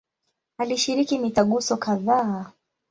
Alishiriki 0.57 1.19
mitaguso 1.19 1.77
kadhaa. 1.77 2.51